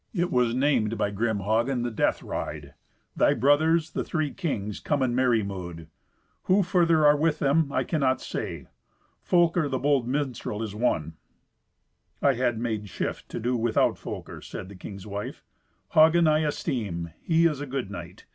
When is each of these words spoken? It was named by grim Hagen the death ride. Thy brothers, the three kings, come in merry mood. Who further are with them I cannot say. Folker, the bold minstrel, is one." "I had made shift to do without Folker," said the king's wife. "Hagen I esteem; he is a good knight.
It 0.15 0.31
was 0.31 0.55
named 0.55 0.97
by 0.97 1.11
grim 1.11 1.41
Hagen 1.41 1.83
the 1.83 1.91
death 1.91 2.23
ride. 2.23 2.73
Thy 3.15 3.35
brothers, 3.35 3.91
the 3.91 4.03
three 4.03 4.33
kings, 4.33 4.79
come 4.79 5.03
in 5.03 5.13
merry 5.13 5.43
mood. 5.43 5.89
Who 6.45 6.63
further 6.63 7.05
are 7.05 7.15
with 7.15 7.37
them 7.37 7.71
I 7.71 7.83
cannot 7.83 8.19
say. 8.19 8.65
Folker, 9.21 9.69
the 9.69 9.77
bold 9.77 10.07
minstrel, 10.07 10.63
is 10.63 10.73
one." 10.73 11.17
"I 12.19 12.33
had 12.33 12.57
made 12.57 12.89
shift 12.89 13.29
to 13.29 13.39
do 13.39 13.55
without 13.55 13.95
Folker," 13.95 14.41
said 14.41 14.69
the 14.69 14.75
king's 14.75 15.05
wife. 15.05 15.43
"Hagen 15.91 16.27
I 16.27 16.39
esteem; 16.39 17.11
he 17.21 17.45
is 17.45 17.61
a 17.61 17.67
good 17.67 17.91
knight. 17.91 18.25